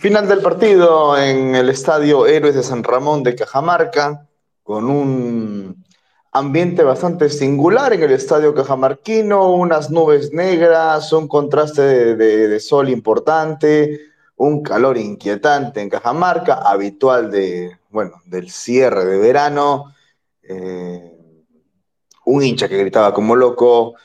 Final 0.00 0.26
del 0.26 0.40
partido 0.40 1.18
en 1.18 1.54
el 1.54 1.68
estadio 1.68 2.26
Héroes 2.26 2.54
de 2.54 2.62
San 2.62 2.82
Ramón 2.82 3.22
de 3.22 3.34
Cajamarca, 3.34 4.26
con 4.62 4.88
un 4.88 5.84
ambiente 6.32 6.82
bastante 6.82 7.28
singular 7.28 7.92
en 7.92 8.04
el 8.04 8.12
estadio 8.12 8.54
cajamarquino, 8.54 9.52
unas 9.52 9.90
nubes 9.90 10.32
negras, 10.32 11.12
un 11.12 11.28
contraste 11.28 12.16
de, 12.16 12.60
sol 12.60 12.88
importante, 12.88 14.00
un 14.36 14.62
calor 14.62 14.96
inquietante 14.96 15.82
en 15.82 15.90
Cajamarca, 15.90 16.54
habitual 16.54 17.30
de, 17.30 17.76
bueno, 17.90 18.22
del 18.24 18.50
cierre 18.50 19.04
de 19.04 19.18
verano, 19.18 19.94
eh, 20.42 21.14
un 22.24 22.42
hincha 22.42 22.70
que 22.70 22.78
gritaba 22.78 23.12
como 23.12 23.36
loco, 23.36 23.96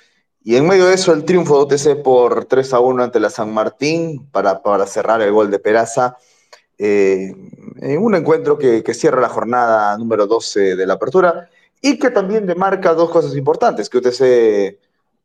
y 0.48 0.57
en 0.57 0.68
medio 0.68 0.86
de 0.86 0.93
eso, 0.93 1.12
el 1.12 1.25
triunfo 1.25 1.57
de 1.57 1.75
OTC 1.75 2.04
por 2.04 2.46
3 2.46 2.73
a 2.75 2.80
1 2.80 3.04
ante 3.04 3.20
la 3.20 3.32
San 3.32 3.52
Martín 3.52 4.30
para, 4.32 4.61
cerrar 4.86 5.20
el 5.23 5.32
gol 5.32 5.50
de 5.50 5.57
Peraza. 5.57 6.18
Eh, 6.78 7.33
en 7.82 7.97
un 8.00 8.14
encuentro 8.14 8.56
que, 8.56 8.84
cierra 8.93 9.20
la 9.20 9.29
jornada 9.29 9.97
número 9.97 10.28
12 10.28 10.75
de 10.75 10.86
la 10.86 10.93
apertura 10.93 11.50
y 11.82 11.97
que 11.97 12.11
también 12.11 12.46
demarca 12.46 12.93
dos 12.93 13.10
cosas 13.10 13.36
importantes, 13.36 13.89
que 13.89 13.97
UTC 13.97 14.21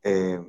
eh, 0.04 0.40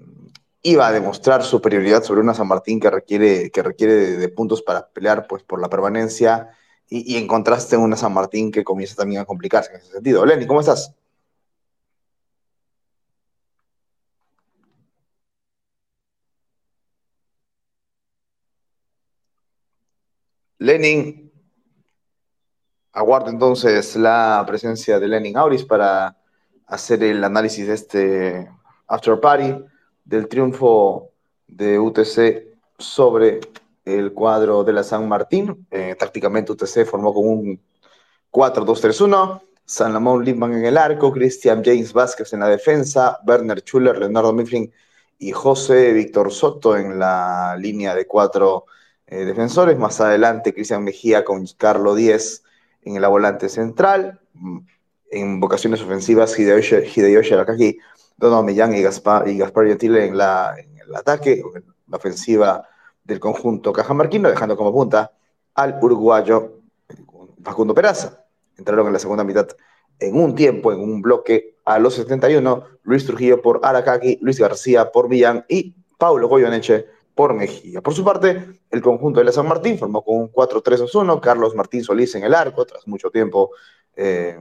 iba 0.62 0.88
a 0.88 0.91
demostrar 0.94 1.44
superioridad 1.44 2.02
sobre 2.04 2.22
una 2.22 2.34
San 2.34 2.48
Martín 2.48 2.80
que 2.80 2.90
requiere, 2.90 3.52
que 3.52 3.63
requiere 3.63 3.94
de, 4.16 4.30
puntos 4.30 4.62
para 4.62 4.88
pelear 4.88 5.27
pues, 5.27 5.44
por 5.44 5.60
la 5.60 5.68
permanencia 5.68 6.48
y, 6.88 7.13
y, 7.13 7.18
en 7.18 7.27
contraste 7.27 7.76
una 7.76 7.98
San 7.98 8.13
Martín 8.13 8.54
que 8.54 8.63
comienza 8.63 8.96
también 8.96 9.20
a 9.20 9.26
complicarse 9.26 9.72
en 9.72 9.82
ese 9.82 9.91
sentido. 9.91 10.26
Lenny, 10.26 10.48
¿cómo 10.48 10.62
estás? 10.62 10.96
Lenin, 20.62 21.32
aguardo 22.94 23.32
entonces 23.32 23.96
la 23.96 24.44
presencia 24.46 24.99
de 24.99 25.08
Lenin 25.08 25.35
Auris 25.35 25.66
para 25.66 26.16
hacer 26.68 27.04
el 27.04 27.24
análisis 27.24 27.66
de 27.66 27.74
este 27.74 28.52
after 28.85 29.20
party 29.20 29.55
del 30.05 30.27
triunfo 30.27 31.10
de 31.48 31.80
UTC 31.80 32.46
sobre 32.77 33.40
el 33.85 34.13
cuadro 34.13 34.63
de 34.63 34.74
la 34.74 34.84
San 34.84 35.10
Martín. 35.10 35.66
Eh, 35.72 35.96
tácticamente 35.98 36.52
UTC 36.52 36.85
formó 36.85 37.12
con 37.12 37.28
un 37.28 37.62
4-2-3-1. 38.30 39.41
San 39.66 39.94
Lamón 39.94 40.24
Lindman 40.24 40.54
en 40.54 40.66
el 40.66 40.78
arco, 40.78 41.12
Christian 41.12 41.63
James 41.66 41.91
Vázquez 41.91 42.34
en 42.34 42.41
la 42.41 42.48
defensa, 42.48 43.20
Werner 43.26 43.62
Schuller, 43.62 43.98
Leonardo 43.98 44.32
Mifflin 44.32 44.72
y 45.18 45.32
José 45.32 45.91
Víctor 45.91 46.32
Soto 46.32 46.78
en 46.78 47.00
la 47.00 47.55
línea 47.57 47.96
de 47.96 48.05
cuatro 48.05 48.68
eh, 49.12 49.26
defensores. 49.26 49.77
Más 49.77 50.01
adelante, 50.01 50.54
Cristian 50.54 50.84
Mejía 50.84 51.23
con 51.23 51.45
Carlos 51.57 51.98
Díez 51.98 52.43
en 52.81 52.99
la 52.99 53.09
volante 53.09 53.49
central. 53.49 54.20
Mm, 54.34 54.59
en 55.12 55.40
vocaciones 55.41 55.81
ofensivas, 55.81 56.40
Hideyoshi 56.40 57.34
Arakaki, 57.34 57.77
Donald 58.15 58.45
Millán 58.45 58.73
y 58.73 58.82
Gaspar, 58.82 59.27
y 59.27 59.37
Gaspar 59.37 59.67
Gentile 59.67 60.05
en, 60.05 60.17
la, 60.17 60.55
en 60.57 60.79
el 60.79 60.95
ataque, 60.95 61.43
la 61.89 61.98
ofensiva 61.98 62.65
del 63.04 63.20
conjunto 63.20 63.73
cajamarquino, 63.73 64.29
dejando 64.29 64.56
como 64.56 64.72
punta 64.72 65.12
al 65.56 65.78
uruguayo 65.81 66.62
Facundo 67.44 67.73
Peraza. 67.75 68.23
Entraron 68.57 68.88
en 68.88 68.94
la 68.94 69.00
segunda 69.00 69.25
mitad 69.25 69.47
en 70.00 70.16
un 70.16 70.34
tiempo, 70.34 70.72
en 70.72 70.79
un 70.79 71.01
bloque, 71.01 71.57
a 71.66 71.78
los 71.78 71.95
71, 71.95 72.63
Luis 72.84 73.06
Trujillo 73.06 73.41
por 73.41 73.59
Arakaki, 73.63 74.17
Luis 74.22 74.39
García 74.39 74.91
por 74.91 75.09
Millán 75.09 75.45
y 75.47 75.75
Paulo 75.97 76.28
Goyoneche 76.28 76.88
por 77.16 77.34
Mejía. 77.34 77.81
Por 77.81 77.94
su 77.94 78.03
parte, 78.03 78.62
el 78.69 78.81
conjunto 78.81 79.19
de 79.19 79.25
la 79.25 79.31
San 79.31 79.47
Martín 79.47 79.78
formó 79.78 80.03
con 80.03 80.17
un 80.17 80.31
4-3-2-1, 80.31 81.19
Carlos 81.19 81.56
Martín 81.56 81.84
Solís 81.84 82.16
en 82.16 82.23
el 82.23 82.34
arco, 82.34 82.66
tras 82.66 82.88
mucho 82.88 83.09
tiempo, 83.09 83.51
eh, 83.95 84.40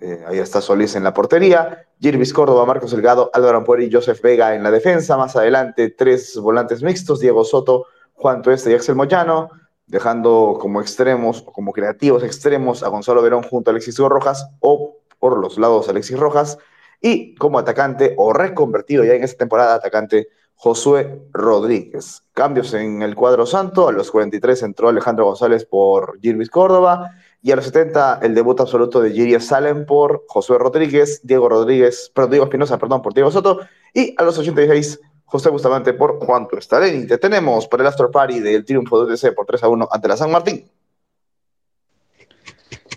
eh, 0.00 0.24
ahí 0.26 0.38
está 0.38 0.60
Solís 0.60 0.96
en 0.96 1.04
la 1.04 1.12
portería, 1.12 1.86
Jirvis 2.00 2.32
Córdoba, 2.32 2.64
Marcos 2.64 2.90
Delgado, 2.92 3.30
Álvaro 3.34 3.58
Ampuero 3.58 3.82
y 3.82 3.92
Joseph 3.92 4.20
Vega 4.22 4.54
en 4.54 4.62
la 4.62 4.70
defensa, 4.70 5.16
más 5.16 5.36
adelante 5.36 5.90
tres 5.90 6.36
volantes 6.38 6.82
mixtos, 6.82 7.20
Diego 7.20 7.44
Soto, 7.44 7.86
Juan 8.14 8.40
Tueste 8.40 8.70
y 8.70 8.74
Axel 8.74 8.94
Moyano, 8.94 9.50
dejando 9.86 10.56
como 10.60 10.80
extremos 10.80 11.42
o 11.46 11.52
como 11.52 11.72
creativos 11.72 12.22
extremos 12.22 12.82
a 12.82 12.88
Gonzalo 12.88 13.20
Verón 13.22 13.42
junto 13.42 13.70
a 13.70 13.72
Alexis 13.72 13.98
Rojas 13.98 14.48
o 14.60 14.98
por 15.18 15.38
los 15.38 15.58
lados 15.58 15.88
Alexis 15.88 16.18
Rojas, 16.18 16.56
y 17.00 17.34
como 17.34 17.58
atacante 17.58 18.14
o 18.16 18.32
reconvertido 18.32 19.04
ya 19.04 19.14
en 19.14 19.24
esta 19.24 19.38
temporada 19.38 19.74
atacante 19.74 20.28
Josué 20.62 21.22
Rodríguez. 21.32 22.22
Cambios 22.34 22.74
en 22.74 23.00
el 23.00 23.14
cuadro 23.14 23.46
santo. 23.46 23.88
A 23.88 23.92
los 23.92 24.10
43 24.10 24.62
entró 24.64 24.90
Alejandro 24.90 25.24
González 25.24 25.64
por 25.64 26.20
Girvis 26.20 26.50
Córdoba. 26.50 27.12
Y 27.40 27.50
a 27.50 27.56
los 27.56 27.64
70 27.64 28.20
el 28.22 28.34
debut 28.34 28.60
absoluto 28.60 29.00
de 29.00 29.10
Giria 29.10 29.40
Salen 29.40 29.86
por 29.86 30.26
Josué 30.28 30.58
Rodríguez, 30.58 31.22
Diego 31.22 31.48
Rodríguez, 31.48 32.12
perdón, 32.14 32.32
Diego 32.32 32.44
Espinosa, 32.44 32.76
perdón, 32.76 33.00
por 33.00 33.14
Diego 33.14 33.30
Soto. 33.30 33.60
Y 33.94 34.14
a 34.18 34.22
los 34.22 34.36
86 34.36 35.00
José 35.24 35.48
Bustamante 35.48 35.94
por 35.94 36.18
Juan 36.18 36.46
Tuestarén. 36.46 37.04
Y 37.04 37.06
te 37.06 37.16
tenemos 37.16 37.66
para 37.66 37.82
el 37.82 37.86
Astor 37.86 38.10
Party 38.10 38.40
del 38.40 38.66
triunfo 38.66 39.02
de 39.02 39.14
UTC 39.14 39.34
por 39.34 39.46
3 39.46 39.62
a 39.62 39.68
1 39.68 39.88
ante 39.90 40.08
la 40.08 40.16
San 40.18 40.30
Martín. 40.30 40.70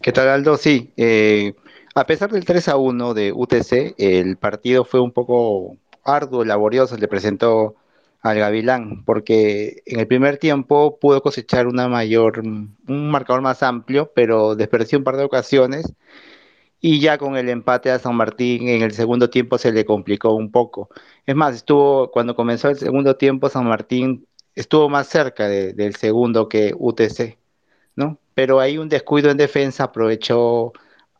¿Qué 0.01 0.11
tal, 0.11 0.27
Aldo? 0.27 0.57
Sí, 0.57 0.91
eh, 0.97 1.53
a 1.95 2.05
pesar 2.05 2.29
del 2.29 2.43
3 2.43 2.67
a 2.67 2.75
1 2.75 3.13
de 3.13 3.31
UTC, 3.31 3.95
el 3.97 4.35
partido 4.35 4.83
fue 4.83 4.99
un 4.99 5.13
poco 5.13 5.77
arduo, 6.03 6.43
laborioso 6.45 6.97
le 6.97 7.07
presentó 7.07 7.75
al 8.21 8.39
Gavilán, 8.39 9.03
porque 9.05 9.83
en 9.85 9.99
el 9.99 10.07
primer 10.07 10.37
tiempo 10.37 10.97
pudo 10.99 11.21
cosechar 11.21 11.67
una 11.67 11.87
mayor, 11.89 12.39
un 12.39 13.11
marcador 13.11 13.41
más 13.41 13.63
amplio, 13.63 14.11
pero 14.15 14.55
desperdició 14.55 14.97
un 14.97 15.03
par 15.03 15.17
de 15.17 15.25
ocasiones 15.25 15.93
y 16.85 16.99
ya 16.99 17.17
con 17.17 17.37
el 17.37 17.49
empate 17.49 17.91
a 17.91 17.99
San 17.99 18.15
Martín 18.15 18.67
en 18.67 18.81
el 18.81 18.91
segundo 18.91 19.29
tiempo 19.29 19.57
se 19.57 19.71
le 19.71 19.85
complicó 19.85 20.33
un 20.33 20.51
poco. 20.51 20.89
Es 21.25 21.35
más, 21.35 21.55
estuvo 21.55 22.11
cuando 22.11 22.35
comenzó 22.35 22.69
el 22.69 22.77
segundo 22.77 23.15
tiempo 23.15 23.49
San 23.49 23.65
Martín 23.67 24.27
estuvo 24.55 24.89
más 24.89 25.07
cerca 25.07 25.47
del 25.47 25.95
segundo 25.95 26.49
que 26.49 26.73
UTC, 26.77 27.37
¿no? 27.95 28.19
Pero 28.33 28.59
hay 28.59 28.77
un 28.77 28.89
descuido 28.89 29.31
en 29.31 29.37
defensa, 29.37 29.85
aprovechó 29.85 30.73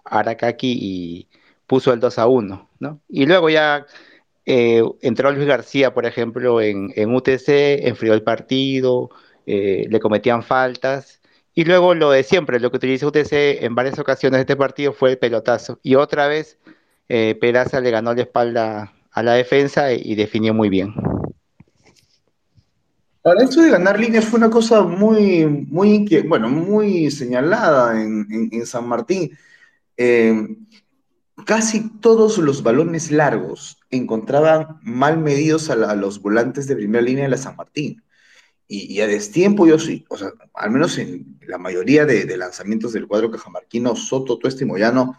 Aracaki 0.03 0.77
y 0.79 1.27
puso 1.67 1.93
el 1.93 1.99
2 1.99 2.19
a 2.19 2.27
1, 2.27 2.69
¿no? 2.79 2.99
Y 3.09 3.25
luego 3.25 3.49
ya 3.49 3.85
eh, 4.45 4.83
entró 5.01 5.31
Luis 5.31 5.47
García, 5.47 5.93
por 5.93 6.05
ejemplo, 6.05 6.61
en, 6.61 6.91
UTC, 7.15 7.87
enfrió 7.87 8.13
el 8.13 8.23
partido, 8.23 9.09
eh, 9.45 9.85
le 9.89 9.99
cometían 9.99 10.43
faltas. 10.43 11.21
Y 11.55 11.65
luego 11.65 11.93
lo 11.93 12.11
de 12.11 12.23
siempre, 12.23 12.59
lo 12.59 12.71
que 12.71 12.77
utilizó 12.77 13.07
UTC 13.07 13.63
en 13.63 13.75
varias 13.75 13.99
ocasiones 13.99 14.39
de 14.39 14.41
este 14.41 14.55
partido 14.55 14.91
fue 14.93 15.11
el 15.11 15.17
pelotazo. 15.19 15.79
Y 15.83 15.95
otra 15.95 16.27
vez 16.27 16.57
eh, 17.09 17.37
Peraza 17.39 17.79
le 17.79 17.91
ganó 17.91 18.13
la 18.13 18.23
espalda 18.23 18.93
a 19.11 19.23
la 19.23 19.33
defensa 19.33 19.93
y, 19.93 20.15
definió 20.15 20.53
muy 20.53 20.69
bien. 20.69 20.93
Ahora, 23.23 23.43
esto 23.43 23.61
de 23.61 23.69
ganar 23.69 23.99
líneas 23.99 24.25
fue 24.25 24.39
una 24.39 24.49
cosa 24.49 24.81
muy, 24.81 25.45
muy, 25.45 26.05
bueno, 26.27 26.49
muy 26.49 27.11
señalada 27.11 28.01
en, 28.01 28.65
San 28.65 28.87
Martín. 28.87 29.31
Eh, 29.95 30.57
casi 31.45 31.89
todos 31.99 32.39
los 32.39 32.63
balones 32.63 33.11
largos 33.11 33.77
encontraban 33.95 34.79
mal 34.81 35.17
medidos 35.17 35.69
a, 35.69 35.95
los 35.95 36.21
volantes 36.21 36.67
de 36.67 36.75
primera 36.75 37.03
línea 37.03 37.23
de 37.23 37.29
la 37.29 37.37
San 37.37 37.55
Martín. 37.55 38.03
Y, 38.67 39.01
a 39.01 39.07
destiempo, 39.07 39.67
yo 39.67 39.77
sí, 39.77 40.03
o 40.09 40.17
sea, 40.17 40.31
al 40.55 40.71
menos 40.71 40.97
en 40.97 41.37
la 41.45 41.59
mayoría 41.59 42.05
de, 42.05 42.37
lanzamientos 42.37 42.93
del 42.93 43.07
cuadro 43.07 43.29
cajamarquino, 43.29 43.95
Soto, 43.95 44.37
Tueste 44.39 44.63
y 44.63 44.67
Moyano 44.67 45.15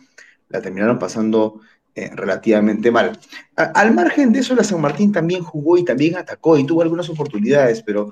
la 0.48 0.60
terminaron 0.60 0.98
pasando 0.98 1.60
eh, 1.94 2.10
relativamente 2.14 2.90
mal. 2.90 3.18
al 3.54 3.94
margen 3.94 4.32
de 4.32 4.40
eso, 4.40 4.56
la 4.56 4.64
San 4.64 4.80
Martín 4.80 5.12
también 5.12 5.44
jugó 5.44 5.78
y 5.78 5.84
también 5.84 6.16
atacó 6.16 6.58
y 6.58 6.66
tuvo 6.66 6.82
algunas 6.82 7.08
oportunidades, 7.08 7.82
pero 7.82 8.10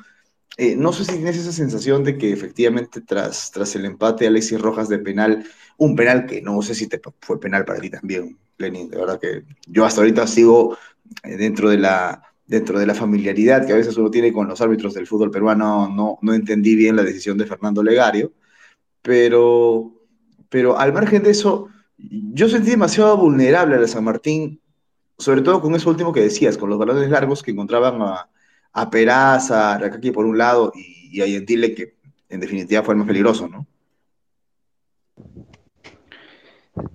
eh, 0.56 0.76
no 0.76 0.92
sé 0.92 1.04
si 1.04 1.12
tienes 1.12 1.36
esa 1.36 1.53
sensación 1.53 2.04
de 2.04 2.18
que 2.18 2.32
efectivamente 2.32 3.00
tras, 3.00 3.50
tras 3.50 3.74
el 3.74 3.86
empate 3.86 4.27
Alexis 4.27 4.60
Rojas 4.60 4.88
de 4.88 4.98
penal, 4.98 5.44
un 5.78 5.97
penal 5.97 6.27
que 6.27 6.42
no 6.42 6.60
sé 6.62 6.74
si 6.74 6.88
fue 7.21 7.41
penal 7.41 7.65
para 7.65 7.80
ti 7.80 7.91
también, 7.91 8.38
Lenin, 8.59 8.91
de 8.91 8.98
verdad 8.98 9.18
que 9.18 9.44
yo 9.66 9.84
hasta 9.84 10.03
ahorita 10.03 10.27
sigo 10.27 10.77
eh, 11.24 11.36
dentro 11.36 11.71
de 11.71 11.78
la 11.78 12.22
dentro 12.47 12.78
de 12.78 12.86
la 12.86 12.94
familiaridad 12.94 13.66
que 13.66 13.72
a 13.72 13.77
veces 13.77 13.97
uno 13.97 14.10
tiene 14.10 14.30
con 14.30 14.47
los 14.47 14.60
árbitros 14.60 14.92
del 14.92 15.06
fútbol 15.06 15.30
peruano, 15.30 15.88
no, 15.88 16.18
no 16.21 16.34
entendí 16.34 16.77
bien 16.77 16.97
la 16.97 17.03
decisión 17.03 17.38
de 17.38 17.47
Fernando 17.47 17.82
Legario, 17.82 18.32
pero, 19.00 19.92
pero 20.50 20.78
al 20.78 20.92
margen 20.92 21.22
de 21.22 21.30
eso, 21.30 21.68
yo 21.97 22.50
sentí 22.50 22.71
demasiado 22.71 23.16
vulnerable 23.16 23.77
a 23.77 23.78
la 23.80 23.88
San 23.88 24.04
Martín, 24.04 24.60
sobre 25.16 25.41
todo 25.41 25.62
con 25.62 25.74
eso 25.74 25.88
último 25.88 26.12
que 26.12 26.21
decías, 26.21 26.59
con 26.59 26.68
los 26.68 26.78
balones 26.78 27.09
largos 27.09 27.42
que 27.42 27.53
encontraban 27.53 28.03
a, 28.03 28.28
a 28.72 28.91
Peraza, 28.91 29.74
a 29.74 29.78
Rakaki 29.78 30.10
por 30.10 30.24
un 30.24 30.39
lado 30.39 30.72
y, 30.74 31.21
a 31.21 31.27
Gentile, 31.27 31.74
que 31.74 31.95
en 32.28 32.41
definitiva 32.41 32.83
fue 32.83 32.95
el 32.95 32.98
más 32.98 33.07
peligroso, 33.07 33.48
¿no? 33.48 33.66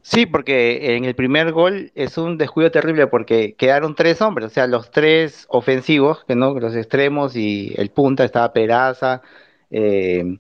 Sí, 0.02 0.26
porque 0.26 0.96
en 0.96 1.06
el 1.06 1.14
primer 1.14 1.52
gol 1.52 1.92
es 1.94 2.18
un 2.18 2.40
descuido 2.40 2.72
terrible 2.72 3.06
porque 3.06 3.54
quedaron 3.56 3.94
tres 3.94 4.22
hombres, 4.22 4.48
o 4.48 4.50
sea, 4.50 4.66
los 4.66 4.90
tres 4.90 5.46
ofensivos, 5.50 6.26
que 6.26 6.36
no, 6.36 6.60
los 6.60 6.76
extremos 6.76 7.36
y 7.36 7.74
el 7.78 7.92
punta, 7.92 8.24
estaba 8.24 8.54
Peraza, 8.54 9.22
eh, 9.70 10.40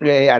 eh, 0.00 0.30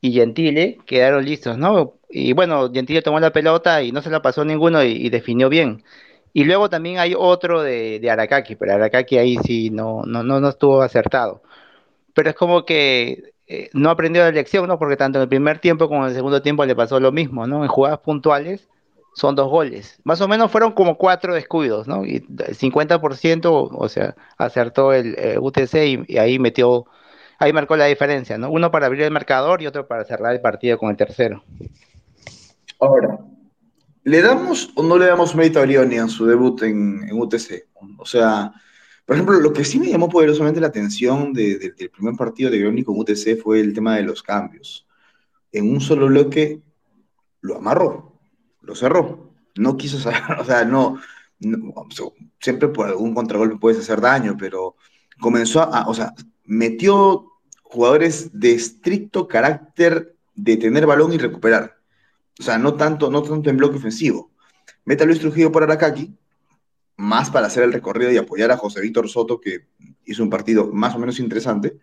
y 0.00 0.12
Gentile 0.12 0.78
quedaron 0.86 1.24
listos, 1.24 1.58
¿no? 1.58 1.94
Y 2.08 2.32
bueno, 2.32 2.70
Gentile 2.72 3.02
tomó 3.02 3.20
la 3.20 3.32
pelota 3.32 3.82
y 3.82 3.92
no 3.92 4.00
se 4.00 4.10
la 4.10 4.22
pasó 4.22 4.44
ninguno 4.44 4.82
y, 4.82 4.92
y 4.92 5.10
definió 5.10 5.48
bien. 5.50 5.82
Y 6.36 6.44
luego 6.44 6.68
también 6.68 6.98
hay 6.98 7.14
otro 7.16 7.62
de, 7.62 7.98
de 7.98 8.10
Arakaki, 8.10 8.56
pero 8.56 8.74
Arakaki 8.74 9.16
ahí 9.16 9.38
sí 9.38 9.70
no, 9.70 10.02
no, 10.04 10.22
no, 10.22 10.38
no 10.38 10.50
estuvo 10.50 10.82
acertado. 10.82 11.40
Pero 12.12 12.28
es 12.28 12.36
como 12.36 12.66
que 12.66 13.32
eh, 13.46 13.70
no 13.72 13.88
aprendió 13.88 14.22
la 14.22 14.30
lección, 14.30 14.68
¿no? 14.68 14.78
Porque 14.78 14.98
tanto 14.98 15.18
en 15.18 15.22
el 15.22 15.30
primer 15.30 15.60
tiempo 15.60 15.88
como 15.88 16.02
en 16.02 16.10
el 16.10 16.14
segundo 16.14 16.42
tiempo 16.42 16.66
le 16.66 16.76
pasó 16.76 17.00
lo 17.00 17.10
mismo, 17.10 17.46
¿no? 17.46 17.62
En 17.62 17.68
jugadas 17.68 18.00
puntuales 18.00 18.68
son 19.14 19.34
dos 19.34 19.48
goles. 19.48 19.98
Más 20.04 20.20
o 20.20 20.28
menos 20.28 20.50
fueron 20.52 20.72
como 20.72 20.98
cuatro 20.98 21.32
descuidos, 21.32 21.88
¿no? 21.88 22.04
Y 22.04 22.16
el 22.16 22.54
50%, 22.54 23.70
o 23.72 23.88
sea, 23.88 24.14
acertó 24.36 24.92
el 24.92 25.14
eh, 25.16 25.38
UTC 25.40 25.74
y, 25.86 26.04
y 26.06 26.18
ahí 26.18 26.38
metió, 26.38 26.84
ahí 27.38 27.54
marcó 27.54 27.78
la 27.78 27.86
diferencia, 27.86 28.36
¿no? 28.36 28.50
Uno 28.50 28.70
para 28.70 28.84
abrir 28.84 29.04
el 29.04 29.10
marcador 29.10 29.62
y 29.62 29.68
otro 29.68 29.88
para 29.88 30.04
cerrar 30.04 30.34
el 30.34 30.42
partido 30.42 30.76
con 30.76 30.90
el 30.90 30.98
tercero. 30.98 31.42
Ahora, 32.78 33.20
¿le 34.10 34.22
damos 34.22 34.70
o 34.76 34.82
no 34.82 34.96
le 34.98 35.06
damos 35.06 35.34
mérito 35.34 35.58
a 35.60 35.62
Brioni 35.66 35.96
en 35.96 36.08
su 36.08 36.26
debut 36.26 36.62
en, 36.62 37.06
en 37.08 37.20
UTC? 37.20 37.66
O 37.98 38.06
sea, 38.06 38.52
por 39.04 39.16
ejemplo, 39.16 39.38
lo 39.40 39.52
que 39.52 39.64
sí 39.64 39.78
me 39.78 39.88
llamó 39.90 40.08
poderosamente 40.08 40.60
la 40.60 40.68
atención 40.68 41.32
de- 41.32 41.58
de- 41.58 41.70
del 41.72 41.90
primer 41.90 42.14
partido 42.16 42.50
de 42.50 42.58
Brioni 42.58 42.82
con 42.84 42.98
UTC 42.98 43.36
fue 43.42 43.60
el 43.60 43.72
tema 43.74 43.96
de 43.96 44.02
los 44.02 44.22
cambios. 44.22 44.86
En 45.52 45.70
un 45.70 45.80
solo 45.80 46.06
bloque 46.06 46.62
lo 47.40 47.56
amarró, 47.58 48.20
lo 48.62 48.74
cerró. 48.74 49.32
No 49.56 49.76
quiso 49.76 49.98
saber, 49.98 50.20
o 50.40 50.44
sea, 50.44 50.64
no, 50.64 50.98
no- 51.40 51.74
siempre 52.40 52.68
por 52.68 52.86
algún 52.88 53.14
contragolpe 53.14 53.56
puedes 53.56 53.78
hacer 53.80 54.00
daño, 54.00 54.36
pero 54.38 54.76
comenzó 55.20 55.62
a, 55.62 55.88
o 55.88 55.94
sea, 55.94 56.14
metió 56.44 57.32
jugadores 57.62 58.30
de 58.38 58.52
estricto 58.54 59.26
carácter 59.26 60.16
de 60.34 60.56
tener 60.56 60.86
balón 60.86 61.12
y 61.12 61.18
recuperar. 61.18 61.75
O 62.38 62.42
sea, 62.42 62.58
no 62.58 62.74
tanto, 62.74 63.10
no 63.10 63.22
tanto 63.22 63.50
en 63.50 63.56
bloque 63.56 63.76
ofensivo. 63.76 64.30
Mete 64.84 65.04
a 65.04 65.06
Luis 65.06 65.18
Trujillo 65.20 65.50
por 65.52 65.62
Aracaki, 65.62 66.14
más 66.96 67.30
para 67.30 67.46
hacer 67.46 67.62
el 67.64 67.72
recorrido 67.72 68.10
y 68.12 68.16
apoyar 68.16 68.50
a 68.50 68.56
José 68.56 68.80
Víctor 68.80 69.08
Soto, 69.08 69.40
que 69.40 69.66
hizo 70.04 70.22
un 70.22 70.30
partido 70.30 70.70
más 70.72 70.94
o 70.94 70.98
menos 70.98 71.18
interesante. 71.18 71.78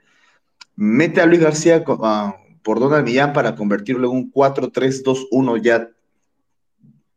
Mete 0.76 1.22
a 1.22 1.26
Luis 1.26 1.42
García 1.42 1.84
co- 1.84 2.00
a- 2.06 2.38
por 2.64 2.80
Donald 2.80 3.06
Millán 3.06 3.34
para 3.34 3.56
convertirlo 3.56 4.10
en 4.10 4.18
un 4.18 4.32
4-3-2-1 4.32 5.58
ya 5.58 5.90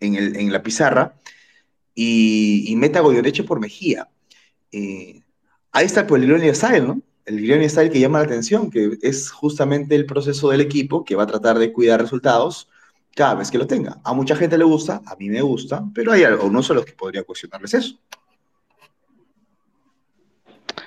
en, 0.00 0.14
el, 0.16 0.36
en 0.36 0.52
la 0.52 0.62
pizarra. 0.62 1.14
Y, 1.94 2.64
y 2.70 2.76
mete 2.76 2.98
a 2.98 3.02
Goyoneche 3.02 3.44
por 3.44 3.60
Mejía. 3.60 4.08
Eh, 4.72 5.22
ahí 5.72 5.86
está 5.86 6.00
el 6.02 6.24
Irony 6.24 6.52
Style, 6.54 6.86
¿no? 6.86 7.00
El 7.24 7.40
Irony 7.42 7.68
Style 7.68 7.90
que 7.90 8.00
llama 8.00 8.18
la 8.18 8.24
atención, 8.26 8.70
que 8.70 8.98
es 9.02 9.30
justamente 9.30 9.94
el 9.94 10.06
proceso 10.06 10.50
del 10.50 10.60
equipo 10.60 11.04
que 11.04 11.16
va 11.16 11.22
a 11.22 11.26
tratar 11.26 11.58
de 11.58 11.72
cuidar 11.72 12.00
resultados 12.00 12.68
cada 13.16 13.34
vez 13.34 13.50
que 13.50 13.56
lo 13.58 13.66
tenga. 13.66 13.98
A 14.04 14.12
mucha 14.12 14.36
gente 14.36 14.58
le 14.58 14.64
gusta, 14.64 15.00
a 15.06 15.16
mí 15.16 15.30
me 15.30 15.40
gusta, 15.40 15.82
pero 15.94 16.12
hay 16.12 16.22
algunos 16.24 16.70
a 16.70 16.74
los 16.74 16.84
que 16.84 16.92
podría 16.92 17.24
cuestionarles 17.24 17.72
eso. 17.72 17.96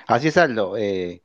Así 0.06 0.28
es, 0.28 0.36
Aldo. 0.36 0.76
eh, 0.76 1.22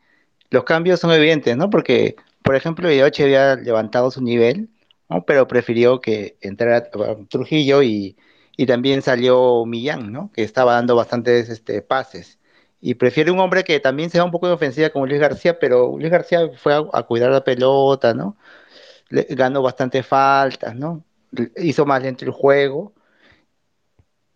los 0.49 0.63
cambios 0.63 0.99
son 0.99 1.11
evidentes, 1.11 1.55
¿no? 1.55 1.69
Porque, 1.69 2.15
por 2.41 2.55
ejemplo, 2.55 2.91
Yoche 2.91 3.23
había 3.23 3.55
levantado 3.55 4.09
su 4.09 4.21
nivel, 4.21 4.69
¿no? 5.07 5.23
Pero 5.25 5.47
prefirió 5.47 6.01
que 6.01 6.37
entrara 6.41 6.89
Trujillo 7.29 7.83
y, 7.83 8.17
y 8.57 8.65
también 8.65 9.03
salió 9.03 9.63
Millán, 9.65 10.11
¿no? 10.11 10.31
Que 10.33 10.41
estaba 10.43 10.73
dando 10.73 10.95
bastantes 10.95 11.49
este, 11.49 11.83
pases. 11.83 12.39
Y 12.81 12.95
prefiere 12.95 13.29
un 13.31 13.39
hombre 13.39 13.63
que 13.63 13.79
también 13.79 14.09
sea 14.09 14.23
un 14.23 14.31
poco 14.31 14.47
de 14.47 14.53
ofensiva 14.53 14.89
como 14.89 15.05
Luis 15.05 15.19
García, 15.19 15.59
pero 15.59 15.97
Luis 15.99 16.11
García 16.11 16.49
fue 16.57 16.73
a, 16.73 16.83
a 16.93 17.03
cuidar 17.03 17.31
la 17.31 17.43
pelota, 17.43 18.13
¿no? 18.15 18.37
Le- 19.09 19.27
ganó 19.29 19.61
bastantes 19.61 20.05
faltas, 20.05 20.75
¿no? 20.75 21.03
Hizo 21.57 21.85
más 21.85 22.01
lento 22.01 22.25
el 22.25 22.31
juego. 22.31 22.93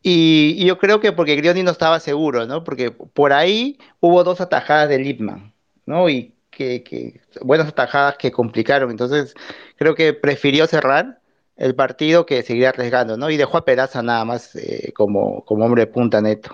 Y, 0.02 0.56
y 0.58 0.66
yo 0.66 0.78
creo 0.78 1.00
que 1.00 1.12
porque 1.12 1.36
Grioni 1.36 1.64
no 1.64 1.72
estaba 1.72 2.00
seguro, 2.00 2.46
¿no? 2.46 2.64
Porque 2.64 2.92
por 2.92 3.34
ahí 3.34 3.78
hubo 4.00 4.24
dos 4.24 4.40
atajadas 4.40 4.88
de 4.90 5.00
Lippmann, 5.00 5.54
¿no? 5.86 6.10
Y 6.10 6.34
que, 6.50 6.84
que 6.84 7.22
buenas 7.42 7.68
atajadas 7.68 8.16
que 8.18 8.32
complicaron. 8.32 8.92
Entonces, 8.92 9.34
creo 9.76 9.96
que 9.96 10.14
prefirió 10.14 10.68
cerrar 10.68 11.20
el 11.58 11.76
partido 11.76 12.26
que 12.26 12.44
seguir 12.44 12.68
arriesgando, 12.68 13.18
¿no? 13.18 13.30
Y 13.30 13.36
dejó 13.36 13.58
a 13.58 13.66
Peraza 13.66 14.02
nada 14.02 14.24
más 14.24 14.56
eh, 14.56 14.94
como, 14.96 15.44
como 15.44 15.66
hombre 15.66 15.82
de 15.82 15.88
punta 15.88 16.22
neto. 16.22 16.52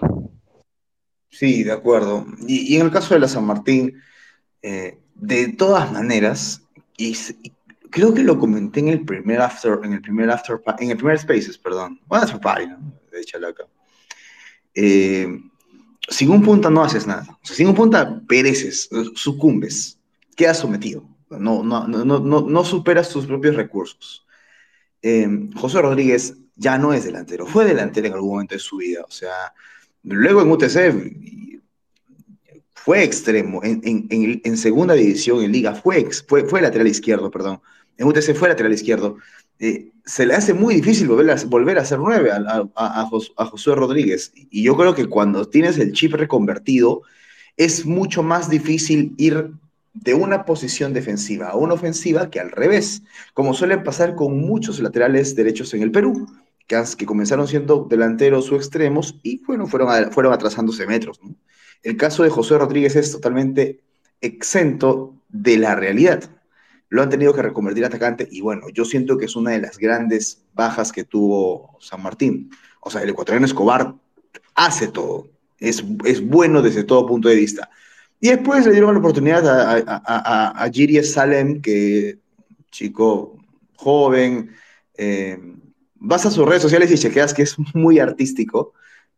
Sí, 1.29 1.63
de 1.63 1.71
acuerdo. 1.71 2.25
Y, 2.47 2.75
en 2.75 2.81
el 2.81 2.91
caso 2.91 3.13
de 3.13 3.19
la 3.19 3.27
San 3.27 3.45
Martín, 3.45 4.01
eh, 4.63 4.97
de 5.13 5.50
todas 5.50 5.91
maneras, 5.91 6.63
y, 6.97 7.15
y 7.44 7.51
creo 7.95 8.13
que 8.13 8.24
lo 8.24 8.38
comenté 8.38 8.81
en 8.81 8.89
el 8.89 9.06
primer 9.06 9.39
after, 9.39 9.80
en 9.81 9.94
el 9.94 10.01
primer 10.01 10.30
after, 10.30 10.62
en 10.80 10.92
el 10.92 10.97
primer 10.97 11.18
Spaces, 11.18 11.57
perdón, 11.57 12.01
bueno, 12.07 12.25
after 12.25 12.42
party, 12.42 12.68
¿no? 12.68 13.00
De 13.09 13.24
Chalaca. 13.24 13.63
Eh, 14.74 15.25
sin 16.09 16.30
un 16.30 16.44
punta 16.44 16.69
no 16.69 16.83
haces 16.83 17.07
nada. 17.07 17.25
O 17.42 17.45
sea, 17.45 17.56
sin 17.56 17.69
un 17.69 17.74
punta 17.74 18.21
pereces, 18.27 18.89
sucumbes, 19.15 19.97
quedas 20.36 20.59
sometido. 20.59 21.07
No, 21.30 21.63
no, 21.63 21.88
no, 21.88 22.03
no, 22.03 22.42
no 22.42 22.65
superas 22.65 23.07
tus 23.07 23.25
propios 23.25 23.56
recursos. 23.56 24.27
Eh, 25.01 25.50
José 25.56 25.81
Rodríguez 25.81 26.36
ya 26.57 26.77
no 26.77 26.91
es 26.91 27.06
delantero, 27.06 27.45
fue 27.45 27.63
delantero 27.63 28.07
en 28.07 28.13
algún 28.13 28.31
momento 28.31 28.56
de 28.56 28.59
su 28.59 28.75
vida. 28.75 29.06
O 29.07 29.12
sea, 29.12 29.53
luego 30.03 30.41
en 30.41 30.51
UTC 30.51 31.62
fue 32.74 33.06
extremo, 33.06 33.63
en, 33.63 33.80
en, 33.86 34.41
en, 34.44 34.57
segunda 34.57 34.95
división, 34.95 35.41
en 35.41 35.53
liga, 35.53 35.74
fue, 35.74 36.06
fue, 36.27 36.44
fue 36.44 36.62
lateral 36.62 36.88
izquierdo, 36.88 37.31
perdón. 37.31 37.62
En 37.97 38.07
UTC 38.07 38.33
fue 38.36 38.50
lateral 38.50 38.74
izquierdo. 38.74 39.18
Eh, 39.59 39.92
se 40.06 40.25
le 40.25 40.36
hace 40.36 40.53
muy 40.53 40.75
difícil 40.75 41.07
volver 41.07 41.31
a, 41.31 41.36
volver 41.45 41.77
a 41.80 41.86
ser 41.86 42.00
nueve 42.00 42.31
a, 42.31 42.69
a, 42.75 43.75
Rodríguez. 43.75 44.31
Y 44.36 44.63
yo 44.63 44.75
creo 44.75 44.94
que 44.94 45.07
cuando 45.07 45.47
tienes 45.47 45.77
el 45.77 45.94
chip 45.94 46.13
reconvertido, 46.13 47.01
es 47.57 47.86
mucho 47.86 48.21
más 48.21 48.50
difícil 48.50 49.13
ir 49.18 49.51
de 49.94 50.13
una 50.13 50.45
posición 50.45 50.94
defensiva 50.94 51.47
a 51.47 51.56
una 51.56 51.74
ofensiva 51.74 52.30
que 52.30 52.42
al 52.42 52.51
revés, 52.51 53.01
como 53.33 53.53
suelen 53.53 53.83
pasar 53.83 54.15
con 54.15 54.38
muchos 54.38 54.80
laterales 54.80 55.36
derechos 55.36 55.74
en 55.74 55.81
el 55.81 55.91
Perú, 55.91 56.27
que, 56.68 57.06
comenzaron 57.06 57.48
siendo 57.48 57.88
delanteros 57.89 58.51
o 58.51 58.56
extremos 58.56 59.15
y 59.24 59.44
bueno, 59.45 59.68
fueron, 59.68 60.12
fueron 60.12 60.33
atrasándose 60.33 60.86
metros. 60.86 61.19
El 61.81 61.98
caso 61.98 62.24
de 62.24 62.30
José 62.30 62.57
Rodríguez 62.57 62.95
es 62.95 63.12
totalmente 63.12 63.80
exento 64.19 65.15
de 65.29 65.58
la 65.58 65.75
realidad. 65.75 66.35
Lo 66.89 67.01
han 67.01 67.10
tenido 67.10 67.34
que 67.34 67.42
reconvertir 67.42 67.86
atacante 67.86 68.27
y 68.30 68.42
bueno, 68.42 68.68
yo 68.74 68.86
siento 68.86 69.18
que 69.18 69.25
es 69.25 69.36
una 69.36 69.51
de 69.51 69.60
las 69.60 69.77
grandes 69.77 70.44
bajas 70.54 70.92
que 70.92 71.04
tuvo 71.04 71.77
San 71.80 72.01
Martín. 72.01 72.51
O 72.80 72.89
sea, 72.89 73.01
el 73.01 73.10
ecuatoriano 73.10 73.46
Escobar 73.46 73.96
hace 74.54 74.88
todo, 74.88 75.27
es, 75.60 75.84
es 76.06 76.25
bueno 76.25 76.62
desde 76.62 76.84
todo 76.84 77.08
punto 77.08 77.27
de 77.30 77.36
vista. 77.36 77.70
Y 78.20 78.30
después 78.30 78.65
le 78.65 78.72
dieron 78.72 78.94
la 78.94 79.00
oportunidad 79.00 79.48
a, 79.48 79.74
a, 79.77 80.01
a, 80.06 80.63
a 80.63 80.70
Giri 80.72 81.04
Salem, 81.04 81.62
que 81.62 82.20
chico 82.72 83.38
joven, 83.75 84.51
eh, 84.98 85.38
vas 85.96 86.25
a 86.25 86.32
sus 86.32 86.48
redes 86.48 86.62
sociales 86.62 86.92
y 86.92 86.98
chequeas 86.98 87.34
que 87.34 87.44
es 87.44 87.56
muy 87.74 88.00
artístico, 88.00 88.74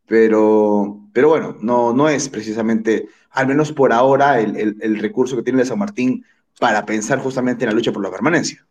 pero, 0.06 1.02
pero 1.14 1.30
bueno, 1.30 1.58
no, 1.62 1.94
no 1.94 2.10
es 2.10 2.30
precisamente, 2.30 3.08
al 3.32 3.48
menos 3.48 3.72
por 3.72 3.92
ahora, 3.92 4.40
el, 4.40 4.56
el, 4.56 4.78
el 4.82 5.00
recurso 5.00 5.36
que 5.36 5.44
tiene 5.44 5.60
de 5.60 5.66
San 5.66 5.80
Martín 5.80 6.24
para 6.60 6.86
pensar 6.86 7.20
justamente 7.20 7.64
en 7.64 7.70
la 7.70 7.76
lucha 7.76 7.92
por 7.92 8.04
la 8.04 8.12
permanencia. 8.12 8.66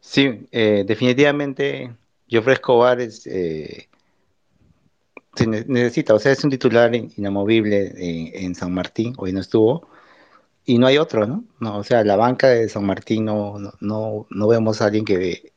Sí, 0.00 0.46
eh, 0.52 0.84
definitivamente 0.86 1.96
Jofre 2.30 2.54
Escobar 2.54 3.00
es, 3.00 3.26
eh, 3.26 3.88
necesita, 5.44 6.14
o 6.14 6.18
sea, 6.18 6.32
es 6.32 6.44
un 6.44 6.50
titular 6.50 6.94
inamovible 6.94 7.92
en, 7.96 8.44
en, 8.44 8.54
San 8.54 8.72
Martín, 8.72 9.14
hoy 9.18 9.32
no 9.32 9.40
estuvo, 9.40 9.88
y 10.64 10.78
no 10.78 10.86
hay 10.86 10.98
otro, 10.98 11.26
¿no? 11.26 11.44
no 11.60 11.78
o 11.78 11.84
sea, 11.84 12.04
la 12.04 12.16
banca 12.16 12.48
de 12.48 12.68
San 12.68 12.86
Martín 12.86 13.24
no, 13.24 13.58
no, 13.58 13.72
no, 13.80 14.26
no 14.30 14.48
vemos 14.48 14.80
a 14.80 14.86
alguien 14.86 15.04
que 15.04 15.52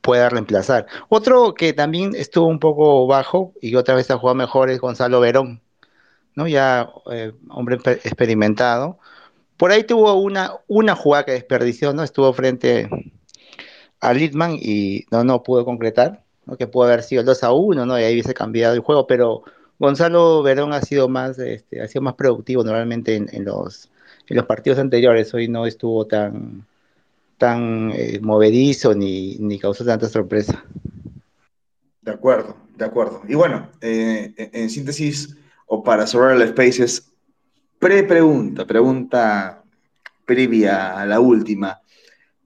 pueda 0.00 0.28
reemplazar. 0.28 0.86
Otro 1.08 1.54
que 1.54 1.72
también 1.72 2.14
estuvo 2.14 2.46
un 2.46 2.58
poco 2.58 3.06
bajo 3.06 3.52
y 3.60 3.74
otra 3.76 3.94
vez 3.94 4.10
ha 4.10 4.18
jugado 4.18 4.34
mejor 4.36 4.70
es 4.70 4.80
Gonzalo 4.80 5.20
Verón, 5.20 5.60
Ya 6.46 6.90
eh, 7.10 7.32
hombre 7.48 7.78
experimentado. 8.04 8.98
Por 9.56 9.70
ahí 9.72 9.84
tuvo 9.84 10.14
una, 10.14 10.52
una 10.68 10.94
jugada 10.94 11.24
que 11.24 11.32
desperdició, 11.32 11.92
¿no? 11.92 12.02
Estuvo 12.02 12.32
frente 12.32 12.88
a 14.00 14.12
Lidman 14.12 14.56
y 14.60 15.04
no, 15.10 15.24
no 15.24 15.42
pudo 15.42 15.64
concretar, 15.64 16.24
¿no? 16.46 16.56
que 16.56 16.66
pudo 16.66 16.84
haber 16.84 17.02
sido 17.02 17.20
el 17.20 17.26
2 17.26 17.44
a 17.44 17.52
1, 17.52 17.86
¿no? 17.86 17.98
Y 17.98 18.02
ahí 18.02 18.14
hubiese 18.14 18.34
cambiado 18.34 18.74
el 18.74 18.80
juego, 18.80 19.06
pero 19.06 19.42
Gonzalo 19.78 20.42
Verón 20.42 20.72
ha 20.72 20.80
sido 20.82 21.08
más, 21.08 21.38
este, 21.38 21.82
ha 21.82 21.88
sido 21.88 22.02
más 22.02 22.14
productivo 22.14 22.64
normalmente 22.64 23.16
en, 23.16 23.28
en, 23.32 23.44
los, 23.44 23.90
en 24.28 24.36
los 24.36 24.46
partidos 24.46 24.78
anteriores, 24.78 25.32
hoy 25.34 25.48
no 25.48 25.66
estuvo 25.66 26.06
tan, 26.06 26.66
tan 27.40 27.90
eh, 27.94 28.20
movedizo 28.20 28.94
ni, 28.94 29.36
ni 29.38 29.58
causó 29.58 29.84
tanta 29.84 30.08
sorpresa. 30.08 30.62
De 32.02 32.12
acuerdo, 32.12 32.54
de 32.76 32.84
acuerdo. 32.84 33.22
Y 33.26 33.34
bueno, 33.34 33.70
eh, 33.80 34.34
en, 34.36 34.68
síntesis, 34.68 35.36
o 35.72 35.84
para 35.84 36.02
el 36.02 36.48
Spaces, 36.48 37.12
pre-pregunta, 37.78 38.66
pregunta 38.66 39.62
previa 40.24 41.00
a 41.00 41.06
la 41.06 41.20
última. 41.20 41.80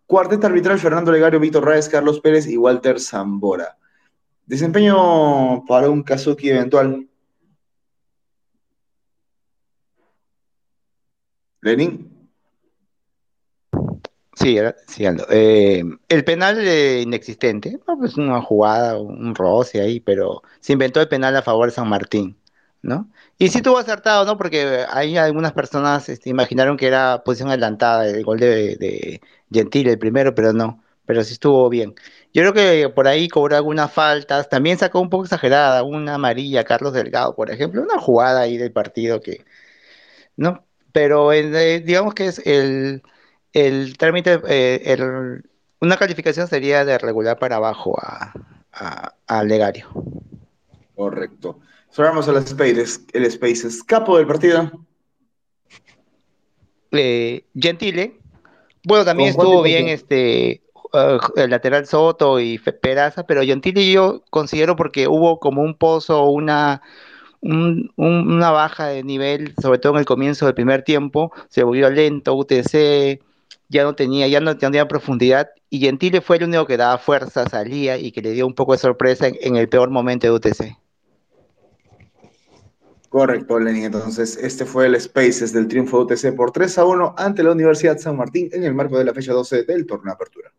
Cuarteta 0.06 0.46
arbitral, 0.46 0.78
Fernando 0.78 1.10
Legario, 1.10 1.40
Víctor 1.40 1.64
Raez, 1.64 1.88
Carlos 1.88 2.20
Pérez 2.20 2.46
y 2.46 2.58
Walter 2.58 3.00
Zambora. 3.00 3.78
Desempeño 4.44 5.64
para 5.64 5.88
un 5.88 6.02
Kazuki 6.02 6.50
eventual. 6.50 7.08
Lenin. 11.62 12.28
Sí, 14.34 14.58
sí 14.86 15.04
eh, 15.30 15.82
el 16.08 16.24
penal 16.24 16.58
eh, 16.58 17.00
inexistente, 17.00 17.80
no, 17.88 17.96
pues 17.98 18.18
una 18.18 18.42
jugada, 18.42 18.98
un 18.98 19.34
roce 19.34 19.80
ahí, 19.80 20.00
pero 20.00 20.42
se 20.60 20.74
inventó 20.74 21.00
el 21.00 21.08
penal 21.08 21.34
a 21.36 21.42
favor 21.42 21.68
de 21.68 21.74
San 21.74 21.88
Martín, 21.88 22.36
¿no? 22.84 23.10
Y 23.38 23.48
sí 23.48 23.62
tuvo 23.62 23.78
acertado, 23.78 24.24
¿no? 24.24 24.36
Porque 24.38 24.84
hay 24.90 25.16
algunas 25.16 25.52
personas 25.52 26.08
este, 26.08 26.30
imaginaron 26.30 26.76
que 26.76 26.86
era 26.86 27.22
posición 27.24 27.48
adelantada 27.50 28.06
el 28.08 28.24
gol 28.24 28.38
de, 28.38 28.76
de 28.76 29.20
Gentile, 29.52 29.92
el 29.92 29.98
primero, 29.98 30.34
pero 30.34 30.52
no, 30.52 30.82
pero 31.06 31.24
sí 31.24 31.34
estuvo 31.34 31.68
bien. 31.68 31.94
Yo 32.32 32.42
creo 32.42 32.52
que 32.52 32.88
por 32.90 33.08
ahí 33.08 33.28
cobró 33.28 33.56
algunas 33.56 33.92
faltas, 33.92 34.48
también 34.48 34.78
sacó 34.78 35.00
un 35.00 35.10
poco 35.10 35.24
exagerada, 35.24 35.82
una 35.82 36.14
amarilla, 36.14 36.64
Carlos 36.64 36.92
Delgado, 36.92 37.34
por 37.34 37.50
ejemplo, 37.50 37.82
una 37.82 37.98
jugada 37.98 38.42
ahí 38.42 38.56
del 38.58 38.72
partido 38.72 39.20
que, 39.20 39.44
¿no? 40.36 40.64
Pero 40.92 41.32
eh, 41.32 41.80
digamos 41.80 42.14
que 42.14 42.26
es 42.26 42.38
el 42.46 43.02
el 43.54 43.96
trámite, 43.96 44.40
eh, 44.48 45.40
una 45.80 45.96
calificación 45.96 46.48
sería 46.48 46.84
de 46.84 46.98
regular 46.98 47.38
para 47.38 47.56
abajo 47.56 47.96
a, 47.96 49.44
Legario. 49.44 49.86
Correcto. 50.96 51.60
Cerramos 51.94 52.26
el 52.26 52.38
Space, 52.38 53.02
el 53.12 53.30
Spaces. 53.30 53.84
Capo 53.84 54.16
del 54.16 54.26
partido. 54.26 54.68
Eh, 56.90 57.44
Gentile. 57.54 58.18
Bueno, 58.82 59.04
también 59.04 59.28
estuvo 59.28 59.62
bien 59.62 59.86
este 59.86 60.62
uh, 60.92 61.18
el 61.36 61.50
lateral 61.50 61.86
Soto 61.86 62.40
y 62.40 62.58
Peraza, 62.58 63.24
pero 63.28 63.42
Gentile 63.42 63.92
yo 63.92 64.24
considero 64.30 64.74
porque 64.74 65.06
hubo 65.06 65.38
como 65.38 65.62
un 65.62 65.74
pozo, 65.74 66.24
una, 66.24 66.82
una 67.40 68.50
baja 68.50 68.88
de 68.88 69.04
nivel, 69.04 69.54
sobre 69.62 69.78
todo 69.78 69.92
en 69.92 70.00
el 70.00 70.04
comienzo 70.04 70.46
del 70.46 70.56
primer 70.56 70.82
tiempo, 70.82 71.30
se 71.48 71.62
volvió 71.62 71.88
lento, 71.90 72.34
UTC, 72.34 73.22
ya 73.68 73.84
no 73.84 73.94
tenía, 73.94 74.26
ya 74.26 74.40
no 74.40 74.58
tenía 74.58 74.88
profundidad 74.88 75.48
y 75.70 75.78
Gentile 75.78 76.20
fue 76.20 76.38
el 76.38 76.44
único 76.44 76.66
que 76.66 76.76
daba 76.76 76.98
fuerza, 76.98 77.48
salía 77.48 77.98
y 77.98 78.10
que 78.10 78.20
le 78.20 78.32
dio 78.32 78.48
un 78.48 78.54
poco 78.54 78.72
de 78.72 78.78
sorpresa 78.78 79.28
en, 79.28 79.54
el 79.54 79.68
peor 79.68 79.90
momento 79.90 80.26
de 80.26 80.32
UTC. 80.32 80.83
Correcto, 83.14 83.60
Lenin. 83.60 83.84
Entonces, 83.84 84.36
este 84.38 84.64
fue 84.64 84.86
el 84.86 85.00
Spaces 85.00 85.52
del 85.52 85.68
triunfo 85.68 86.04
de 86.04 86.14
UTC 86.14 86.34
por 86.34 86.50
3 86.50 86.78
a 86.78 86.84
1 86.84 87.14
ante 87.16 87.44
la 87.44 87.52
Universidad 87.52 87.96
San 87.96 88.16
Martín 88.16 88.48
en 88.50 88.64
el 88.64 88.74
marco 88.74 88.98
de 88.98 89.04
la 89.04 89.14
fecha 89.14 89.32
12 89.32 89.62
del 89.62 89.86
torneo 89.86 90.10
de 90.10 90.14
apertura. 90.14 90.52